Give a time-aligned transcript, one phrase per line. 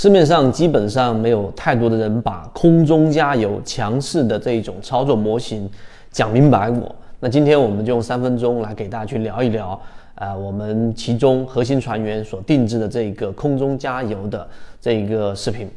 [0.00, 5.68] 市面上基本上没有太多的人把空中加油强势的这一种操作模型
[6.12, 6.94] 讲明白过。
[7.18, 9.76] 那今天我们就用三分钟来给大家去聊一聊，
[10.14, 14.46] 呃，我们其中核心船员所定制的这个空中加油的
[14.80, 15.68] 这一个视频。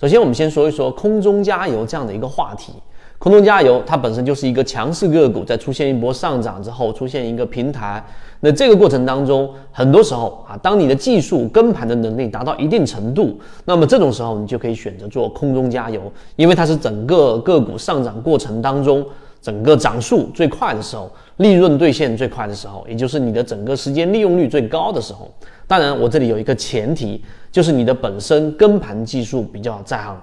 [0.00, 2.72] 首先，我们先说一说空中加油这样的一个话题。
[3.18, 8.04] 空中加油它本身就是一个强势个股，在出现一波上涨之后，出现一个平台。
[8.40, 19.04] 那这个过程当中，很多时候啊，当你的技术跟盘的能力达到一定程度，那么这种时候你就可以选择做空中加油，因为它是整个个股上涨过程当中
[19.40, 25.32] 整个涨速最快的时候，利润兑现最快的时候，也就是你的整个时间利用率最高的时候。
[25.66, 30.20] 当然，我这里有一个前提，就是你的本身跟盘技术比较在行。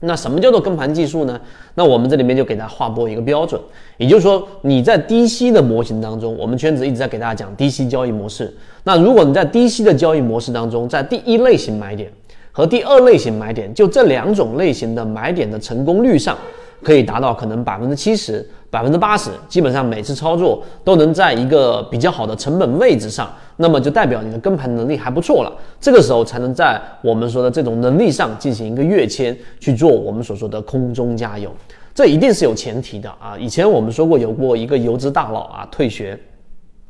[0.00, 1.40] 那什么叫做跟盘技术呢？
[1.74, 3.60] 那我们这里面就给大家划拨一个标准，
[3.96, 8.52] 也就是说你在低吸的模型当中，我们圈子一直在给大家讲低吸交易模式。
[8.84, 12.10] 那如果你在低吸的交易模式当中，在第一类型买点
[12.52, 16.36] 和第二类型买点，就这两种类型的买点的成功率上。
[16.82, 25.52] 可以达到可能百分之七十、百分之八十，基本上每次操作都能在一个比较好的成本位置上，那么就代表你的跟盘能力还不错了。
[25.80, 31.50] 这个时候才能在我们说的这种能力上进行一个跃迁，去做我们所说的空中加油。
[31.94, 33.36] 这一定是有前提的啊！
[33.38, 36.18] 以前我们说过，有过一个游资大佬啊退学，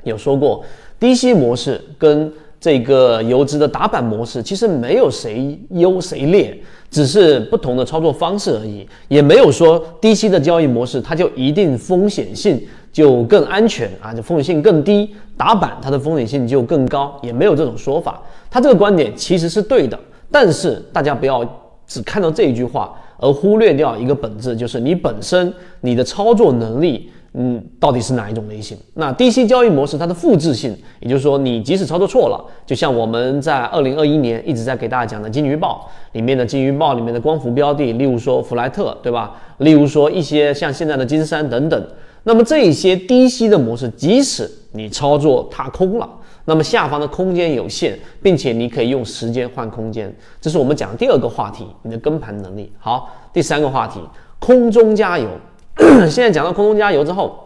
[0.02, 0.64] 有说过
[0.98, 2.32] 低吸模式跟。
[2.58, 6.58] 这个游资的打板模式其实没有谁优谁劣，
[6.90, 12.60] 只是不同的操作方式而已，也没有说低息的交易模式它就一定风险性
[12.92, 18.22] 就更安全啊，就风险性更低，打板它的风险性就更高，也没有这种说法。
[18.50, 19.98] 他这个观点其实是对的，
[20.30, 21.44] 但是大家不要
[21.86, 27.10] 只看到这一句话而忽略掉一个本质，就是你本身你的操作能力。
[27.38, 28.78] 嗯，到底是哪一种类型？
[28.94, 39.36] 那低息交易模式它的复制性，也就是说，你即使操作错了，就像我们在二零二一年一直在给大家讲的金鱼报里面的金鱼报里面的光伏标的，例如说弗莱特，对吧？
[39.58, 41.86] 例如说一些像现在的金山等等。
[42.24, 46.08] 那么这些低息的模式，即使你操作踏空了，
[46.46, 50.10] 那么下方的空间有限，并且你可以用时间换空间，
[50.41, 52.72] 这是我们讲第二个话题，你的跟盘能力。
[52.78, 54.00] 好，第三个话题，
[54.38, 55.28] 空中加油。
[56.09, 57.38] 现在讲到空中加油之后，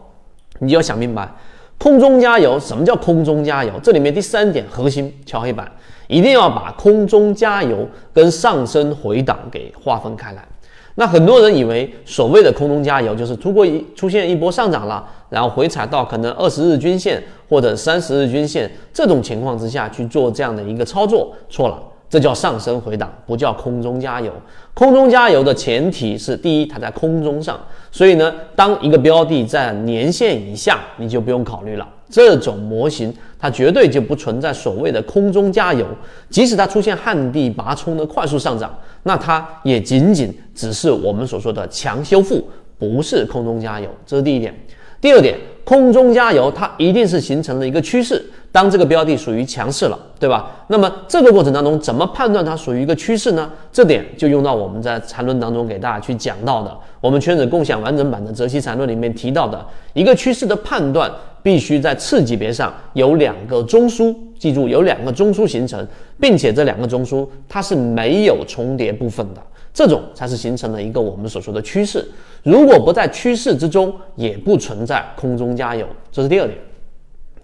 [0.59, 1.29] 你就要想明白，
[1.77, 3.73] 空中加油什么叫空中加油？
[3.83, 5.69] 这里面第三点核心敲黑板，
[6.07, 10.47] 一定要把空中加油跟上升回档给划分开来。
[10.95, 21.81] 那很多人以为所谓的空中加油就是突破一出现一波上涨了，然后回踩到可能二十日均线或者三十日均线这种情况之下去做这样的一个操作，错了。
[22.11, 24.29] 这叫上升回档，不叫空中加油。
[24.73, 27.57] 空中加油的前提是，第一，它在空中上，
[27.89, 31.87] 所以呢，当一个标的在年线以下，你就不用考虑了。
[32.09, 35.87] 这种模型它绝对就不存在所谓的空中加油，
[36.29, 42.45] 即使它出现旱地拔葱的快速上涨，那它也仅仅只是我们所说的强修复，
[42.77, 43.87] 不是空中加油。
[44.05, 44.53] 这是第一点。
[44.99, 45.37] 第二点，
[45.71, 48.21] 空中加油，它一定是形成了一个趋势。
[48.51, 50.51] 当这个标的属于强势了，对吧？
[50.67, 53.49] 那么这个过程当中，怎么判断它属于一个趋势呢？
[53.71, 61.09] 这点就用到我们在缠论当中给大家去讲到的，我们圈子共享完整版的泽西缠论里面提到的一个趋势的判断，
[61.41, 65.87] 必须在次级别上有两个中枢，记住有两个中枢形成，
[66.19, 69.41] 并且这两个中枢它是没有重叠部分的，
[69.73, 72.05] 这种才是形成了一个我们所说的趋势。
[72.43, 75.85] 如果不在趋势之中，也不存在空中加油。
[76.11, 76.57] 这是第二点，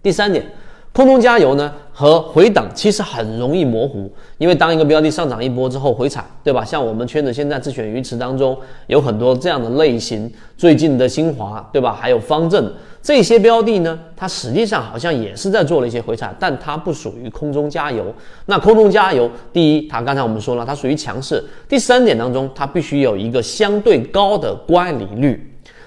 [0.02, 0.46] 第三点。
[0.94, 6.66] 空中加油呢和回档其实很容易模糊，因为当一个标的上涨一波之后回踩，对吧？
[6.66, 11.94] 像我们圈子现在自选鱼池当中有很多这样的类型，最近的新华，对吧？
[11.94, 12.74] 还有方正
[13.08, 18.14] 这些标的呢，它实际上好像也是在做了一些回踩，但它不属于空中加油。
[18.48, 21.38] 那空中加油，第一，它刚才我们说了，它属于强势；
[21.70, 25.42] 第三点当中，它必须有一个相对高的乖离率。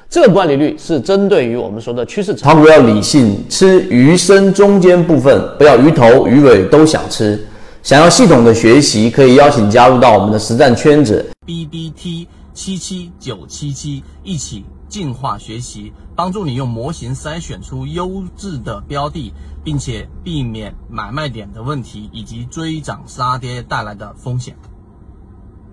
[0.08, 7.38] 这个乖离率是针对于我们说的趋势，炒股要理性，吃鱼身中间部分，不要鱼头鱼尾都想吃。
[7.82, 19.32] 想要系统的学习，可以邀请加入到我们的实战圈子，B B T 七七九七七，一起进化学习，帮助你用模型筛选出优质的标的，
[19.64, 24.56] 并且避免买卖点的问题以及追涨杀跌带来的风险。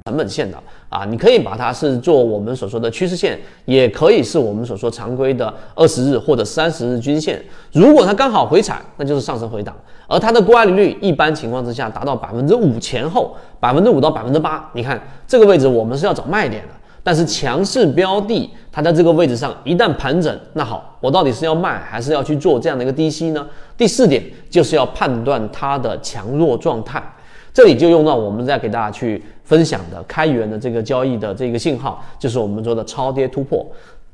[0.06, 7.44] 成本线的啊，你可以把它是做我们所说的趋势线，也可以是我们所说常规的二十日或者三十日均线。
[7.74, 9.76] 如果它刚好回踩，那就是上升回档，
[10.08, 14.70] 而它的乖离率一般情况之下达到百分之五前后，百分之五到百分之八。
[14.74, 16.74] 你看这个位置，我们是要找卖点的。
[17.08, 23.48] 但是强势标的，它在这个位置上一旦盘整，那好，我到底是要卖还是要去做这样的一个低吸呢？
[23.78, 27.02] 第四点就是要判断它的强弱状态。
[27.54, 33.66] 这里就用到我们在给大家去分享的开源的这个交易的这个信号，就是我们说的超跌突破。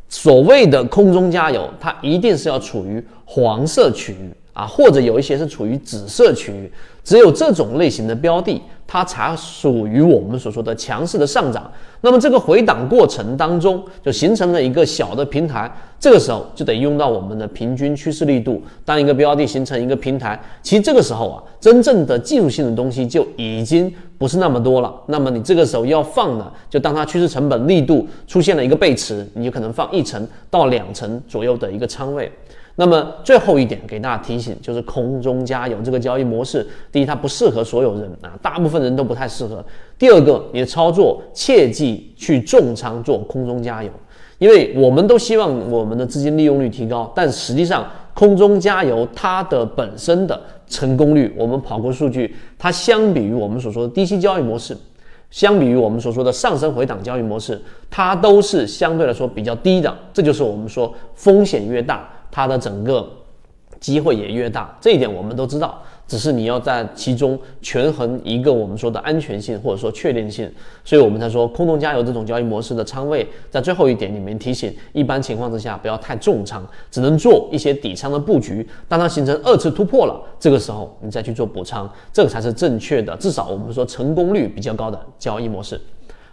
[0.08, 6.72] 所谓的空中加油，它一定是要处于黄色区域啊，或者有一些是处于紫色区域。
[7.04, 11.70] 只有这种类型的标的，它才属于我们所说的强势的上涨。
[12.00, 15.70] 那么这个回档过程当中，就形成了一个小的平台。
[16.00, 18.62] 这个时候就得用到我们的平均趋势力度。
[18.86, 24.94] 当一个标的形成一个平台，其实这个时候啊，真正的技术性的东西就已经不是那么多了。
[25.08, 32.32] 那么你这个时候要放呢，就当它趋势成本力度出现了一个背驰，你就可能放一层到两层左右的一个仓位。
[32.76, 39.64] 那么最后一点给大家提醒，就是空中加油这个交易模式，第一它不适合所有人啊，大部分人都不太适合。
[40.00, 43.92] 第二个，你的操作切记去重仓做空中加油，
[44.40, 54.76] 因为我们都希望我们的资金利用率提高，但实际上空中加油它的本身的成功率，我们跑过数据，它相比于我们所说的低息交易模式，
[55.30, 57.62] 相比于我们所说的上升回档交易模式，
[57.92, 59.96] 它都是相对来说比较低的。
[60.12, 62.10] 这就是我们说风险越大。
[62.34, 63.08] 它的整个
[63.80, 65.80] 机会也越大，这一点我们都知道。
[66.06, 70.52] 只是你要在其中权衡一个我们说的安全性或者说确定性，
[70.84, 78.68] 所以我们才说空中加油这种交易模式的仓位，在最后一点里面提醒，一般情况之下不要太重仓，只能做一些底仓的布局。
[78.88, 85.80] 当它形成二次突破了，这个时候你再去做补仓，这个才是正确的，至少我们说成功率比较高的交易模式。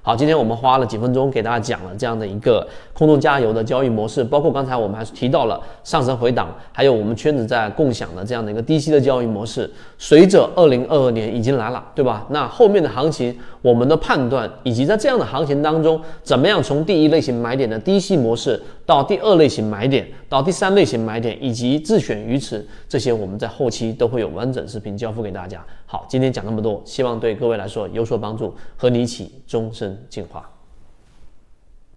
[0.03, 9.71] 好，今天我们花了几分钟给大家讲了这样的一个空中加油的交易模式，包括刚才我们还是提到了上升回档，还有我们圈子在共享的这样的一个低息的交易模式。
[9.99, 12.27] 随着二零二二年已经来了，对吧？
[12.31, 25.63] 那后面的行情，我们的判断以及在这样的行情当中，怎么样从第一类型买点的低息模式到第二类型买点，到第三类型买点，以及自选鱼池，这些我们在后期都会有完整视频交付给大家。
[25.85, 30.60] 好，今天讲那么多，希望对各位来说有所帮助，和你一起终身进化。